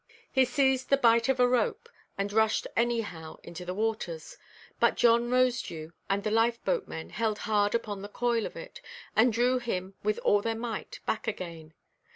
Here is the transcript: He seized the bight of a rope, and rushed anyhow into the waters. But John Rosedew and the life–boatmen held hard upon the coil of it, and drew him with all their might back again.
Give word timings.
He 0.31 0.45
seized 0.45 0.89
the 0.89 0.97
bight 0.97 1.29
of 1.29 1.39
a 1.39 1.47
rope, 1.47 1.87
and 2.17 2.33
rushed 2.33 2.65
anyhow 2.75 3.37
into 3.43 3.63
the 3.65 3.73
waters. 3.75 4.35
But 4.79 4.95
John 4.97 5.29
Rosedew 5.29 5.91
and 6.09 6.23
the 6.23 6.31
life–boatmen 6.31 7.11
held 7.11 7.37
hard 7.45 7.75
upon 7.75 8.01
the 8.01 8.07
coil 8.09 8.47
of 8.47 8.55
it, 8.55 8.81
and 9.15 9.31
drew 9.31 9.59
him 9.59 9.93
with 10.01 10.17
all 10.23 10.41
their 10.41 10.55
might 10.55 11.01
back 11.05 11.27
again. 11.27 11.75